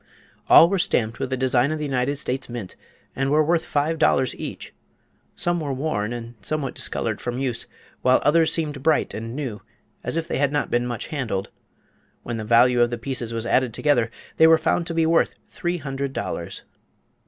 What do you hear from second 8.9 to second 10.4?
and new, as if they